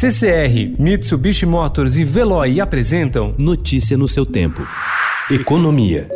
[0.00, 4.64] CCR, Mitsubishi Motors e Veloy apresentam Notícia no seu tempo.
[5.28, 6.08] Economia.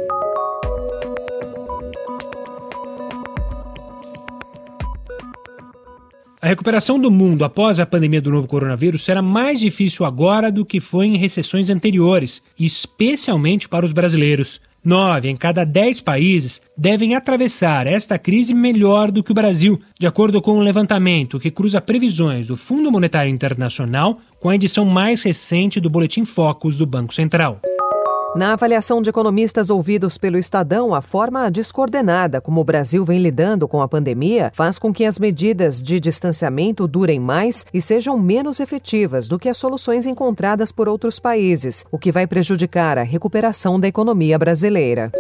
[6.41, 10.65] A recuperação do mundo após a pandemia do novo coronavírus será mais difícil agora do
[10.65, 14.61] que foi em recessões anteriores, especialmente para os brasileiros.
[14.85, 20.09] Nove em cada dez países devem atravessar esta crise melhor do que o Brasil, de
[20.09, 25.23] acordo com um levantamento que cruza previsões do Fundo Monetário Internacional com a edição mais
[25.23, 27.61] recente do Boletim Focus do Banco Central.
[28.35, 33.69] Na avaliação de economistas ouvidos pelo Estadão, a forma descoordenada como o Brasil vem lidando
[33.69, 38.59] com a pandemia faz com que as medidas de distanciamento durem mais e sejam menos
[38.59, 43.79] efetivas do que as soluções encontradas por outros países, o que vai prejudicar a recuperação
[43.79, 45.13] da economia brasileira.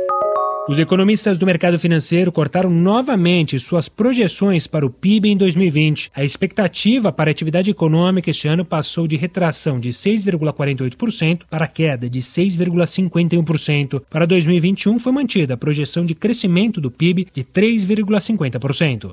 [0.72, 6.10] Os economistas do mercado financeiro cortaram novamente suas projeções para o PIB em 2020.
[6.14, 12.08] A expectativa para a atividade econômica este ano passou de retração de 6,48% para queda
[12.08, 14.02] de 6,51%.
[14.08, 19.12] Para 2021 foi mantida a projeção de crescimento do PIB de 3,50%.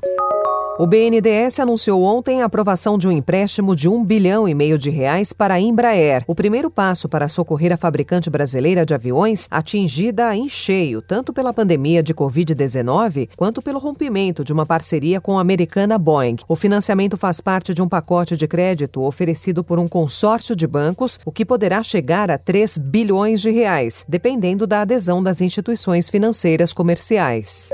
[0.80, 4.90] O BNDES anunciou ontem a aprovação de um empréstimo de um bilhão e meio de
[4.90, 10.34] reais para a Embraer, o primeiro passo para socorrer a fabricante brasileira de aviões atingida
[10.34, 15.42] em cheio tanto pela pandemia de Covid-19 quanto pelo rompimento de uma parceria com a
[15.42, 16.38] americana Boeing.
[16.48, 21.20] O financiamento faz parte de um pacote de crédito oferecido por um consórcio de bancos,
[21.26, 26.72] o que poderá chegar a 3 bilhões de reais, dependendo da adesão das instituições financeiras
[26.72, 27.70] comerciais.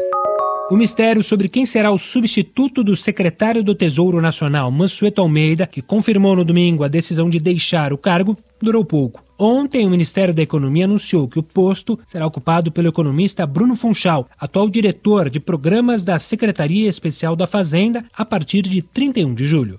[0.67, 5.79] O mistério sobre quem será o substituto do secretário do Tesouro Nacional, Mansueto Almeida, que
[5.79, 9.23] confirmou no domingo a decisão de deixar o cargo, durou pouco.
[9.37, 14.27] Ontem, o Ministério da Economia anunciou que o posto será ocupado pelo economista Bruno Funchal,
[14.39, 19.75] atual diretor de programas da Secretaria Especial da Fazenda, a partir de 31 de julho.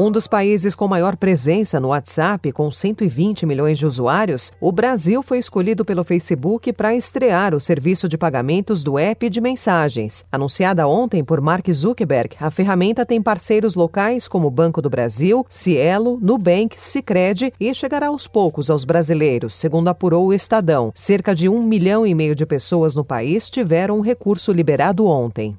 [0.00, 5.24] Um dos países com maior presença no WhatsApp, com 120 milhões de usuários, o Brasil
[5.24, 10.24] foi escolhido pelo Facebook para estrear o serviço de pagamentos do app de mensagens.
[10.30, 16.16] Anunciada ontem por Mark Zuckerberg, a ferramenta tem parceiros locais como Banco do Brasil, Cielo,
[16.22, 20.92] Nubank, Sicredi e chegará aos poucos aos brasileiros, segundo apurou o Estadão.
[20.94, 25.58] Cerca de um milhão e meio de pessoas no país tiveram o recurso liberado ontem.